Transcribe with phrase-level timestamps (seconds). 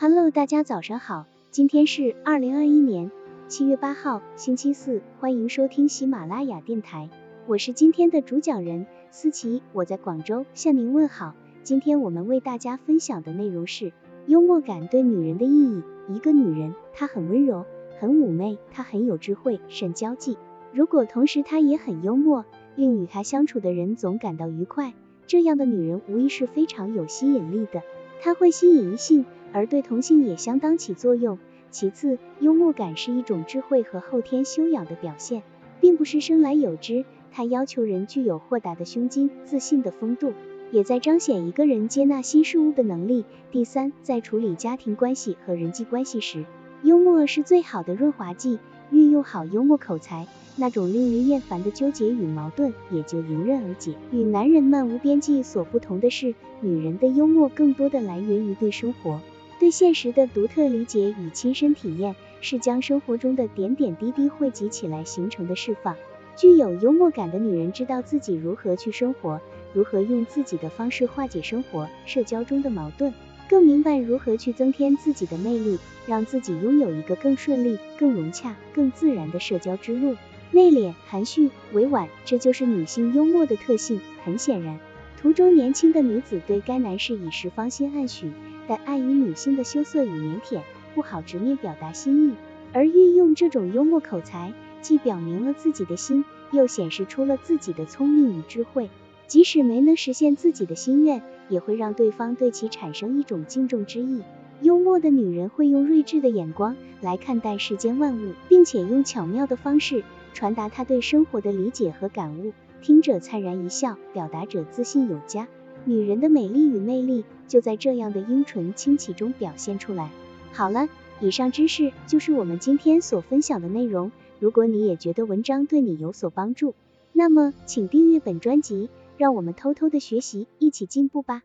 [0.00, 3.10] Hello，大家早上好，今天是二零二一年
[3.48, 7.10] 七月八号，星期四，欢迎收听喜马拉雅电台，
[7.48, 11.34] 我是今天的主讲人思琪，我在广州向您问好。
[11.64, 13.92] 今天我们为大家分享的内容是
[14.28, 15.82] 幽默感对女人的意义。
[16.08, 17.66] 一个女人，她很温柔，
[17.98, 20.38] 很妩媚，她很有智慧，善交际。
[20.72, 22.44] 如果同时她也很幽默，
[22.76, 24.94] 令与她相处的人总感到愉快，
[25.26, 27.82] 这样的女人无疑是非常有吸引力的，
[28.20, 29.24] 它会吸引异性。
[29.50, 31.38] 而对同性也相当起作用。
[31.70, 35.42] 其次，幽默感是一种智慧和后天修养的表现，
[35.80, 37.06] 并不是生来有之。
[37.32, 40.34] 它要求人具有豁达的胸襟、自信的风度，
[40.70, 43.24] 也在彰显一个人接纳新事物的能力。
[43.50, 46.44] 第三，在处理家庭关系和人际关系时，
[46.82, 48.58] 幽默是最好的润滑剂。
[48.90, 53.94] 运用好幽默口才，那种令人厌烦的纠结与矛盾也就迎刃而解。
[54.10, 59.20] 与男人漫无边际所不同的是，女人的幽默更多的来源于对生活。
[59.60, 65.96] 对现实的独特理解与亲身体验，是将生活中的点点滴滴汇集起来形成的释放。
[66.36, 69.40] 具有幽默感的女人知道自己如何去生活，
[69.72, 73.12] 如何用自己的方式化解生活、社交中的矛盾，
[73.48, 80.16] 更明白如何去增添自己的魅力，让自己拥有一个更顺利、更融洽、更自然的社交之路。
[80.50, 84.00] 内敛、含蓄、委婉，这就是女性幽默的特性。
[84.24, 84.78] 很显然，
[85.20, 88.30] 图中年轻的女子对该男士已是芳心暗许。
[88.66, 90.60] 但碍于女性的羞涩与腼腆，
[90.94, 92.34] 不好直面表达心意，
[92.74, 98.90] 而运用这种幽默口才，既表明了自己的心，又显示出了自己的聪明与智慧。
[99.26, 104.22] 即使没能实现自己的心愿，也会让对方对其产生一种敬重之意。
[104.60, 110.02] 幽默的女人会用睿智的眼光来看待世间万物，并且用巧妙的方式
[110.34, 115.46] 传达她对生活的理解和感悟，听者灿然一笑，表达者自信有加。
[115.84, 120.10] 女人的美丽与魅力就在这样的英纯清奇中表现出来。
[120.52, 120.88] 好了，
[121.20, 124.10] 以上知识就是我们今天所分享的内容。
[124.40, 126.74] 如果你也觉得文章对你有所帮助，
[127.12, 131.42] 那么请订阅本专辑，让我们偷偷的学习，一起进步吧。